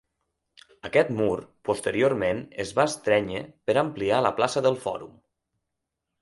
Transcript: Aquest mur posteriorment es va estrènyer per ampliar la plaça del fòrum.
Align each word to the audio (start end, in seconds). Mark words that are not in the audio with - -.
Aquest 0.87 1.11
mur 1.17 1.35
posteriorment 1.69 2.41
es 2.63 2.71
va 2.79 2.87
estrènyer 2.93 3.43
per 3.71 3.77
ampliar 3.83 4.23
la 4.29 4.33
plaça 4.41 4.65
del 4.69 4.81
fòrum. 4.87 5.15